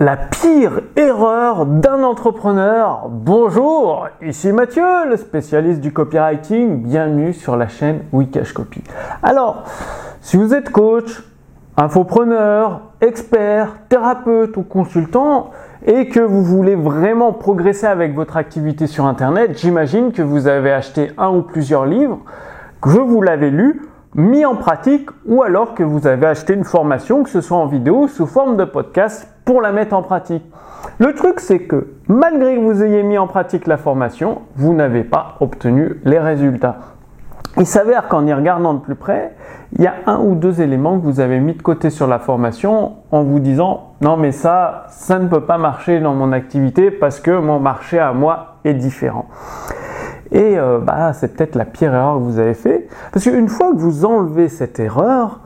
La 0.00 0.16
pire 0.16 0.80
erreur 0.96 1.66
d'un 1.66 2.02
entrepreneur. 2.02 3.06
Bonjour, 3.08 4.08
ici 4.20 4.50
Mathieu, 4.50 4.82
le 5.08 5.16
spécialiste 5.16 5.80
du 5.80 5.92
copywriting. 5.92 6.82
Bienvenue 6.82 7.32
sur 7.32 7.56
la 7.56 7.68
chaîne 7.68 8.00
Wikash 8.12 8.52
Copy. 8.52 8.82
Alors, 9.22 9.62
si 10.20 10.36
vous 10.36 10.52
êtes 10.52 10.70
coach, 10.70 11.22
infopreneur, 11.76 12.80
expert, 13.00 13.76
thérapeute 13.88 14.56
ou 14.56 14.62
consultant 14.62 15.52
et 15.86 16.08
que 16.08 16.18
vous 16.18 16.42
voulez 16.42 16.74
vraiment 16.74 17.32
progresser 17.32 17.86
avec 17.86 18.16
votre 18.16 18.36
activité 18.36 18.88
sur 18.88 19.06
Internet, 19.06 19.56
j'imagine 19.56 20.10
que 20.10 20.22
vous 20.22 20.48
avez 20.48 20.72
acheté 20.72 21.12
un 21.18 21.28
ou 21.28 21.42
plusieurs 21.42 21.86
livres, 21.86 22.18
que 22.82 22.98
vous 22.98 23.22
l'avez 23.22 23.52
lu 23.52 23.82
mis 24.16 24.44
en 24.44 24.56
pratique 24.56 25.08
ou 25.24 25.44
alors 25.44 25.72
que 25.74 25.84
vous 25.84 26.08
avez 26.08 26.26
acheté 26.26 26.54
une 26.54 26.64
formation, 26.64 27.22
que 27.22 27.30
ce 27.30 27.40
soit 27.40 27.58
en 27.58 27.66
vidéo 27.66 28.08
sous 28.08 28.26
forme 28.26 28.56
de 28.56 28.64
podcast, 28.64 29.28
pour 29.44 29.60
la 29.60 29.72
mettre 29.72 29.94
en 29.94 30.02
pratique. 30.02 30.44
Le 30.98 31.14
truc, 31.14 31.40
c'est 31.40 31.60
que 31.60 31.94
malgré 32.08 32.56
que 32.56 32.60
vous 32.60 32.82
ayez 32.82 33.02
mis 33.02 33.18
en 33.18 33.26
pratique 33.26 33.66
la 33.66 33.76
formation, 33.76 34.42
vous 34.56 34.74
n'avez 34.74 35.04
pas 35.04 35.36
obtenu 35.40 36.00
les 36.04 36.18
résultats. 36.18 36.76
Il 37.56 37.66
s'avère 37.66 38.08
qu'en 38.08 38.26
y 38.26 38.32
regardant 38.32 38.74
de 38.74 38.80
plus 38.80 38.96
près, 38.96 39.32
il 39.76 39.82
y 39.82 39.86
a 39.86 39.94
un 40.06 40.18
ou 40.18 40.34
deux 40.34 40.60
éléments 40.60 40.98
que 40.98 41.04
vous 41.04 41.20
avez 41.20 41.38
mis 41.40 41.54
de 41.54 41.62
côté 41.62 41.90
sur 41.90 42.06
la 42.06 42.18
formation 42.18 42.94
en 43.12 43.22
vous 43.22 43.38
disant 43.38 43.94
non 44.00 44.16
mais 44.16 44.32
ça, 44.32 44.86
ça 44.88 45.18
ne 45.18 45.28
peut 45.28 45.42
pas 45.42 45.58
marcher 45.58 46.00
dans 46.00 46.14
mon 46.14 46.32
activité 46.32 46.90
parce 46.90 47.20
que 47.20 47.30
mon 47.30 47.60
marché 47.60 47.98
à 47.98 48.12
moi 48.12 48.56
est 48.64 48.74
différent. 48.74 49.26
Et 50.32 50.58
euh, 50.58 50.78
bah, 50.78 51.12
c'est 51.12 51.36
peut-être 51.36 51.54
la 51.54 51.64
pire 51.64 51.94
erreur 51.94 52.14
que 52.16 52.22
vous 52.24 52.38
avez 52.38 52.54
fait. 52.54 52.88
Parce 53.12 53.24
qu'une 53.24 53.48
fois 53.48 53.70
que 53.70 53.76
vous 53.76 54.04
enlevez 54.04 54.48
cette 54.48 54.80
erreur, 54.80 55.40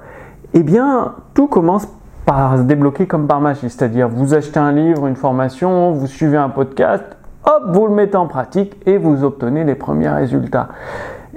eh 0.54 0.62
bien, 0.62 1.14
tout 1.34 1.46
commence 1.46 1.86
par 2.28 2.58
débloquer 2.58 3.06
comme 3.06 3.26
par 3.26 3.40
magie. 3.40 3.70
C'est-à-dire, 3.70 4.06
vous 4.06 4.34
achetez 4.34 4.60
un 4.60 4.70
livre, 4.70 5.06
une 5.06 5.16
formation, 5.16 5.92
vous 5.92 6.06
suivez 6.06 6.36
un 6.36 6.50
podcast, 6.50 7.02
hop, 7.46 7.62
vous 7.68 7.86
le 7.86 7.94
mettez 7.94 8.18
en 8.18 8.26
pratique 8.26 8.76
et 8.84 8.98
vous 8.98 9.24
obtenez 9.24 9.64
les 9.64 9.74
premiers 9.74 10.10
résultats. 10.10 10.68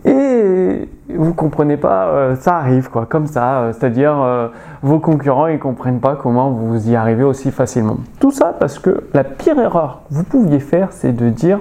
Et 0.04 0.90
vous 1.16 1.34
comprenez 1.34 1.78
pas, 1.78 2.08
euh, 2.08 2.36
ça 2.36 2.58
arrive 2.58 2.90
quoi, 2.90 3.06
comme 3.06 3.26
ça. 3.26 3.60
Euh, 3.60 3.72
c'est-à-dire, 3.72 4.52
vos 4.84 5.00
concurrents 5.00 5.48
ils 5.48 5.60
comprennent 5.60 6.02
pas 6.02 6.18
comment 6.22 6.50
vous 6.50 6.90
y 6.90 6.98
arrivez 6.98 7.24
aussi 7.24 7.52
facilement. 7.52 7.96
Tout 8.20 8.32
ça 8.32 8.54
parce 8.60 8.78
que 8.78 9.06
la 9.14 9.24
pire 9.24 9.58
erreur 9.60 10.02
que 10.10 10.16
vous 10.16 10.24
pouviez 10.26 10.60
faire, 10.60 10.90
c'est 10.92 11.14
de 11.14 11.30
dire 11.30 11.60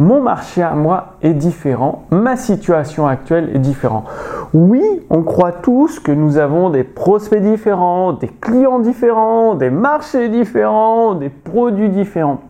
mon 0.00 0.22
marché 0.22 0.62
à 0.62 0.74
moi 0.74 1.16
est 1.22 1.34
différent, 1.34 2.04
ma 2.10 2.36
situation 2.36 3.06
actuelle 3.06 3.50
est 3.54 3.58
différente. 3.58 4.06
Oui, 4.54 4.82
on 5.10 5.22
croit 5.22 5.52
tous 5.52 6.00
que 6.00 6.10
nous 6.10 6.38
avons 6.38 6.70
des 6.70 6.84
prospects 6.84 7.42
différents, 7.42 8.14
des 8.14 8.28
clients 8.28 8.78
différents, 8.78 9.54
des 9.54 9.68
marchés 9.68 10.30
différents, 10.30 11.14
des 11.14 11.28
produits 11.28 11.90
différents. 11.90 12.40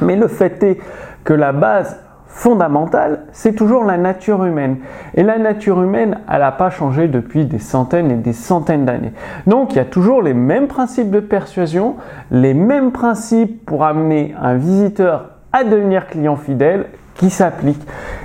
Mais 0.00 0.16
le 0.16 0.26
fait 0.26 0.62
est 0.62 0.78
que 1.22 1.34
la 1.34 1.52
base 1.52 2.00
fondamentale, 2.28 3.24
c'est 3.32 3.54
toujours 3.54 3.84
la 3.84 3.98
nature 3.98 4.44
humaine. 4.44 4.78
Et 5.14 5.22
la 5.22 5.38
nature 5.38 5.82
humaine, 5.82 6.18
elle 6.30 6.40
n'a 6.40 6.52
pas 6.52 6.70
changé 6.70 7.08
depuis 7.08 7.44
des 7.44 7.58
centaines 7.58 8.10
et 8.10 8.16
des 8.16 8.32
centaines 8.32 8.86
d'années. 8.86 9.12
Donc 9.46 9.72
il 9.72 9.76
y 9.76 9.80
a 9.80 9.84
toujours 9.84 10.22
les 10.22 10.34
mêmes 10.34 10.66
principes 10.66 11.10
de 11.10 11.20
persuasion, 11.20 11.96
les 12.30 12.54
mêmes 12.54 12.92
principes 12.92 13.66
pour 13.66 13.84
amener 13.84 14.34
un 14.40 14.54
visiteur 14.54 15.35
devenir 15.64 16.06
client 16.06 16.36
fidèle 16.36 16.86
qui 17.14 17.30
s'applique. 17.30 17.80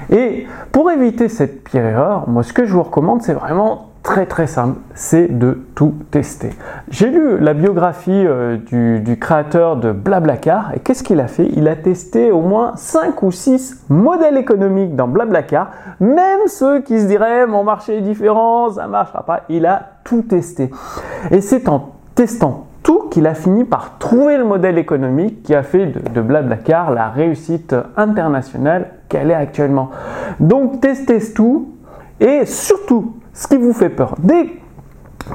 Et 0.10 0.48
pour 0.72 0.92
éviter 0.92 1.30
cette 1.30 1.64
pire 1.64 1.86
erreur, 1.86 2.28
moi 2.28 2.44
ce 2.44 2.54
que 2.54 2.66
je 2.66 2.74
vous 2.74 2.84
recommande, 2.84 3.22
c'est 3.22 3.34
vraiment 3.34 3.92
très 4.04 4.26
très 4.26 4.48
simple, 4.48 4.80
c'est 4.96 5.28
de 5.28 5.60
tout 5.76 5.94
tester. 6.10 6.50
J'ai 6.90 7.10
lu 7.10 7.38
la 7.40 7.54
biographie 7.54 8.12
euh, 8.12 8.58
du, 8.58 9.18
créateur 9.18 9.76
de 9.76 9.92
Blablacar 9.92 10.74
et 10.74 10.80
qu'est-ce 10.80 11.04
qu'il 11.04 11.20
a 11.20 11.28
fait? 11.28 11.48
Il 11.56 11.68
a 11.68 11.76
testé 11.76 12.32
au 12.32 12.42
moins 12.42 12.74
5 12.76 13.22
ou 13.22 13.32
6 13.32 13.86
modèles 13.90 14.38
économiques 14.38 14.96
dans 14.96 15.08
Blablacar, 15.08 15.72
même 16.00 16.48
ceux 16.48 16.82
qui 16.82 17.00
se 17.00 17.06
diraient 17.06 17.46
mon 17.46 17.64
marché 17.64 17.98
est 17.98 18.02
différent, 18.02 18.72
ça 18.72 18.88
marchera 18.88 19.24
pas, 19.24 19.42
il 19.50 19.66
a 19.66 19.92
tout 20.04 20.24
testé. 20.24 20.72
Et 21.30 21.42
c'est 21.42 21.70
en 21.70 21.92
testant 22.16 22.66
qu'il 23.12 23.28
a 23.28 23.36
fini 23.36 23.66
par 23.66 24.00
trouver 24.00 24.38
le 24.38 24.46
modèle 24.46 24.80
économique 24.80 25.44
qui 25.44 25.54
a 25.54 25.62
fait 25.62 25.86
de, 25.86 26.22
Blablacar 26.22 26.92
la 26.92 27.10
réussite 27.10 27.76
internationale 27.98 28.94
qu'elle 29.10 29.30
est 29.30 29.36
actuellement. 29.36 29.92
Donc 30.40 30.82
testez 30.82 31.20
tout 31.34 31.76
et 32.20 32.46
surtout 32.46 33.18
ce 33.34 33.48
qui 33.48 33.58
vous 33.58 33.74
fait 33.74 33.90
peur. 33.90 34.16
Dès 34.18 34.50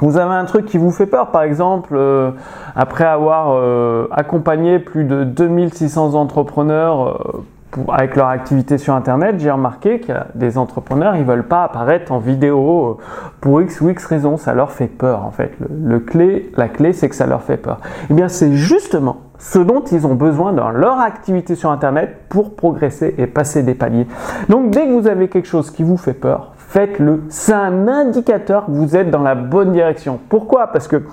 vous 0.01 0.17
avez 0.17 0.33
un 0.33 0.45
truc 0.45 0.65
qui 0.65 0.77
vous 0.77 0.91
fait 0.91 1.05
peur, 1.05 1.31
par 1.31 1.43
exemple, 1.43 1.95
euh, 1.95 2.31
après 2.75 3.05
avoir 3.05 3.51
euh, 3.51 4.07
accompagné 4.11 4.79
plus 4.79 5.05
de 5.05 5.23
2600 5.23 6.13
entrepreneurs 6.13 7.07
euh, 7.07 7.45
avec 7.89 8.15
leur 8.15 8.27
activité 8.27 8.77
sur 8.77 8.93
Internet, 8.93 9.35
j'ai 9.39 9.51
remarqué 9.51 9.99
qu'il 9.99 10.09
y 10.09 10.17
a 10.17 10.27
des 10.35 10.57
entrepreneurs, 10.57 11.15
ils 11.15 11.23
veulent 11.23 11.47
pas 11.47 11.63
apparaître 11.63 12.11
en 12.11 12.19
vidéo 12.19 12.97
euh, 12.99 13.03
pour 13.41 13.61
X 13.61 13.81
ou 13.81 13.89
X 13.89 14.05
raisons. 14.05 14.37
Ça 14.37 14.53
leur 14.53 14.71
fait 14.71 14.87
peur, 14.87 15.25
en 15.25 15.31
fait. 15.31 15.51
Le, 15.59 15.99
clé, 15.99 16.51
la 16.55 16.69
clé, 16.69 16.93
c'est 16.93 17.09
que 17.09 17.15
ça 17.15 17.27
leur 17.27 17.43
fait 17.43 17.57
peur. 17.57 17.79
Eh 18.09 18.13
bien, 18.13 18.29
c'est 18.29 18.53
justement 18.53 19.17
ce 19.37 19.59
dont 19.59 19.81
ils 19.81 20.07
ont 20.07 20.15
besoin 20.15 20.53
dans 20.53 20.71
leur 20.71 20.99
activité 20.99 21.55
sur 21.55 21.69
Internet 21.69 22.17
pour 22.29 22.55
progresser 22.55 23.13
et 23.17 23.27
passer 23.27 23.63
des 23.63 23.75
paliers. 23.75 24.07
Donc, 24.49 24.71
dès 24.71 24.87
que 24.87 24.93
vous 24.99 25.07
avez 25.07 25.27
quelque 25.27 25.47
chose 25.47 25.69
qui 25.69 25.83
vous 25.83 25.97
fait 25.97 26.13
peur, 26.13 26.53
faites-le. 26.55 27.23
C'est 27.29 27.53
un 27.53 27.87
indicateur 27.87 28.65
que 28.65 28.71
vous 28.71 28.95
êtes 28.95 29.11
dans 29.11 29.21
la 29.21 29.35
bonne 29.35 29.71
direction. 29.71 30.19
Pourquoi? 30.29 30.67
Parce 30.67 30.87
que 30.87 31.03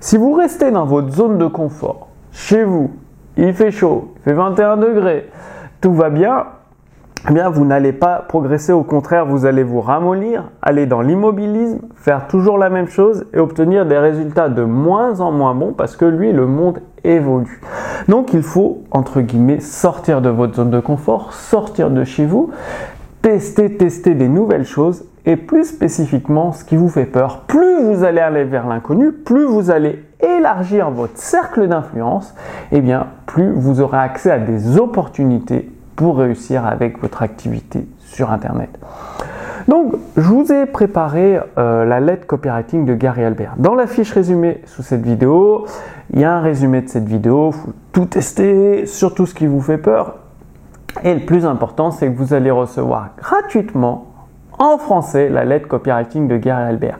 si 0.00 0.16
vous 0.16 0.32
restez 0.32 0.70
dans 0.70 0.84
votre 0.84 1.10
zone 1.10 1.38
de 1.38 1.46
confort, 1.46 2.08
chez 2.32 2.64
vous, 2.64 2.90
il 3.36 3.52
fait 3.52 3.70
chaud, 3.70 4.12
il 4.18 4.22
fait 4.22 4.32
21 4.32 4.76
degrés, 4.78 5.28
tout 5.86 5.94
va 5.94 6.10
bien, 6.10 6.46
eh 7.28 7.32
bien, 7.32 7.48
vous 7.48 7.64
n'allez 7.64 7.92
pas 7.92 8.24
progresser. 8.26 8.72
Au 8.72 8.82
contraire, 8.82 9.24
vous 9.24 9.46
allez 9.46 9.62
vous 9.62 9.80
ramollir, 9.80 10.50
aller 10.60 10.84
dans 10.84 11.00
l'immobilisme, 11.00 11.78
faire 11.94 12.26
toujours 12.26 12.58
la 12.58 12.70
même 12.70 12.88
chose 12.88 13.26
et 13.32 13.38
obtenir 13.38 13.86
des 13.86 13.96
résultats 13.96 14.48
de 14.48 14.64
moins 14.64 15.20
en 15.20 15.30
moins 15.30 15.54
bons 15.54 15.72
parce 15.72 15.96
que 15.96 16.04
lui, 16.04 16.32
le 16.32 16.48
monde 16.48 16.80
évolue. 17.04 17.60
Donc, 18.08 18.32
il 18.32 18.42
faut, 18.42 18.82
entre 18.90 19.20
guillemets, 19.20 19.60
sortir 19.60 20.22
de 20.22 20.28
votre 20.28 20.56
zone 20.56 20.70
de 20.70 20.80
confort, 20.80 21.34
sortir 21.34 21.90
de 21.90 22.02
chez 22.02 22.26
vous, 22.26 22.50
tester, 23.22 23.76
tester 23.76 24.16
des 24.16 24.28
nouvelles 24.28 24.66
choses 24.66 25.04
et 25.24 25.36
plus 25.36 25.66
spécifiquement 25.66 26.50
ce 26.50 26.64
qui 26.64 26.74
vous 26.74 26.88
fait 26.88 27.06
peur. 27.06 27.42
Plus 27.46 27.80
vous 27.84 28.02
allez 28.02 28.20
aller 28.20 28.42
vers 28.42 28.66
l'inconnu, 28.66 29.12
plus 29.12 29.44
vous 29.44 29.70
allez 29.70 30.02
élargir 30.18 30.90
votre 30.90 31.16
cercle 31.16 31.68
d'influence, 31.68 32.34
et 32.72 32.78
eh 32.78 32.80
bien 32.80 33.06
plus 33.26 33.52
vous 33.52 33.80
aurez 33.80 33.98
accès 33.98 34.32
à 34.32 34.40
des 34.40 34.78
opportunités 34.78 35.70
pour 35.96 36.18
réussir 36.18 36.66
avec 36.66 37.00
votre 37.00 37.22
activité 37.22 37.86
sur 37.98 38.30
Internet. 38.30 38.70
Donc, 39.68 39.94
je 40.16 40.22
vous 40.22 40.52
ai 40.52 40.66
préparé 40.66 41.40
euh, 41.58 41.84
la 41.84 41.98
lettre 41.98 42.26
copywriting 42.26 42.84
de 42.84 42.94
Gary 42.94 43.24
Albert. 43.24 43.54
Dans 43.56 43.74
la 43.74 43.88
fiche 43.88 44.12
résumée 44.12 44.62
sous 44.66 44.82
cette 44.82 45.02
vidéo, 45.02 45.66
il 46.12 46.20
y 46.20 46.24
a 46.24 46.32
un 46.32 46.40
résumé 46.40 46.82
de 46.82 46.88
cette 46.88 47.08
vidéo. 47.08 47.50
Faut 47.50 47.72
tout 47.92 48.04
tester, 48.04 48.86
surtout 48.86 49.26
ce 49.26 49.34
qui 49.34 49.46
vous 49.46 49.60
fait 49.60 49.78
peur. 49.78 50.16
Et 51.02 51.14
le 51.14 51.26
plus 51.26 51.44
important, 51.44 51.90
c'est 51.90 52.06
que 52.06 52.16
vous 52.16 52.32
allez 52.32 52.50
recevoir 52.50 53.08
gratuitement 53.18 54.12
en 54.58 54.78
français 54.78 55.28
la 55.28 55.44
lettre 55.44 55.66
copywriting 55.66 56.28
de 56.28 56.36
Gary 56.36 56.62
Albert. 56.62 56.98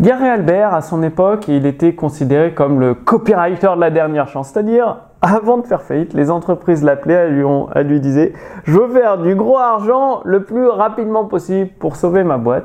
Gary 0.00 0.26
Albert, 0.26 0.74
à 0.74 0.80
son 0.80 1.02
époque, 1.02 1.46
il 1.48 1.66
était 1.66 1.94
considéré 1.94 2.52
comme 2.52 2.80
le 2.80 2.94
copywriter 2.94 3.70
de 3.76 3.80
la 3.80 3.90
dernière 3.90 4.26
chance, 4.26 4.50
c'est-à-dire 4.52 4.96
avant 5.22 5.58
de 5.58 5.66
faire 5.66 5.82
faillite, 5.82 6.14
les 6.14 6.30
entreprises 6.30 6.82
l'appelaient, 6.82 7.14
elles 7.14 7.34
lui, 7.34 7.44
lui 7.84 8.00
disaient 8.00 8.32
Je 8.64 8.72
veux 8.72 8.88
faire 8.88 9.18
du 9.18 9.36
gros 9.36 9.56
argent 9.56 10.20
le 10.24 10.42
plus 10.42 10.66
rapidement 10.66 11.24
possible 11.24 11.70
pour 11.78 11.94
sauver 11.94 12.24
ma 12.24 12.38
boîte. 12.38 12.64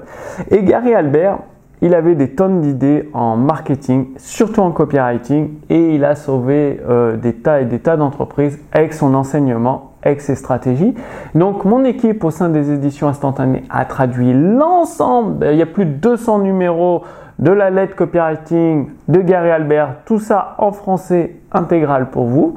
Et 0.50 0.64
Gary 0.64 0.94
Albert, 0.96 1.38
il 1.82 1.94
avait 1.94 2.16
des 2.16 2.30
tonnes 2.30 2.62
d'idées 2.62 3.10
en 3.14 3.38
marketing, 3.38 4.08
surtout 4.18 4.62
en 4.62 4.72
copywriting, 4.72 5.60
et 5.70 5.94
il 5.94 6.04
a 6.04 6.16
sauvé 6.16 6.82
euh, 6.90 7.16
des 7.18 7.34
tas 7.34 7.62
et 7.62 7.66
des 7.66 7.78
tas 7.78 7.98
d'entreprises 7.98 8.60
avec 8.72 8.94
son 8.94 9.14
enseignement, 9.14 9.92
avec 10.02 10.22
ses 10.22 10.34
stratégies. 10.34 10.96
Donc 11.36 11.66
mon 11.66 11.84
équipe 11.84 12.24
au 12.24 12.32
sein 12.32 12.50
des 12.50 12.72
éditions 12.72 13.08
instantanées 13.08 13.64
a 13.70 13.86
traduit 13.86 14.34
l'ensemble, 14.34 15.46
il 15.52 15.58
y 15.58 15.62
a 15.62 15.68
plus 15.68 15.86
de 15.86 15.92
200 15.92 16.40
numéros 16.40 17.04
de 17.40 17.52
la 17.52 17.70
lettre 17.70 17.96
copywriting 17.96 18.90
de 19.08 19.22
Gary 19.22 19.50
Albert, 19.50 19.98
tout 20.06 20.20
ça 20.20 20.56
en 20.58 20.72
français 20.72 21.36
intégral 21.52 22.10
pour 22.10 22.26
vous 22.26 22.56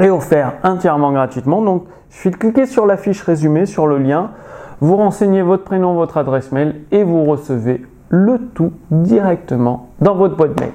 et 0.00 0.10
offert 0.10 0.54
entièrement 0.62 1.12
gratuitement. 1.12 1.62
Donc, 1.62 1.84
suffit 2.10 2.30
de 2.30 2.36
cliquer 2.36 2.66
sur 2.66 2.86
la 2.86 2.96
fiche 2.96 3.22
résumée, 3.22 3.66
sur 3.66 3.86
le 3.86 3.98
lien, 3.98 4.30
vous 4.80 4.96
renseignez 4.96 5.42
votre 5.42 5.64
prénom, 5.64 5.94
votre 5.94 6.18
adresse 6.18 6.52
mail 6.52 6.82
et 6.90 7.02
vous 7.02 7.24
recevez 7.24 7.84
le 8.10 8.38
tout 8.54 8.72
directement 8.90 9.88
dans 10.00 10.14
votre 10.14 10.36
boîte 10.36 10.58
mail. 10.60 10.72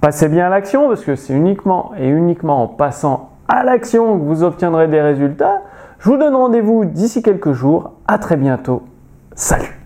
Passez 0.00 0.28
bien 0.28 0.46
à 0.46 0.48
l'action 0.48 0.88
parce 0.88 1.04
que 1.04 1.16
c'est 1.16 1.34
uniquement 1.34 1.92
et 1.98 2.08
uniquement 2.08 2.62
en 2.62 2.68
passant 2.68 3.30
à 3.48 3.64
l'action 3.64 4.18
que 4.18 4.24
vous 4.24 4.42
obtiendrez 4.42 4.88
des 4.88 5.00
résultats. 5.00 5.62
Je 5.98 6.10
vous 6.10 6.16
donne 6.16 6.34
rendez-vous 6.34 6.84
d'ici 6.84 7.22
quelques 7.22 7.52
jours. 7.52 7.92
À 8.06 8.18
très 8.18 8.36
bientôt. 8.36 8.82
Salut 9.34 9.77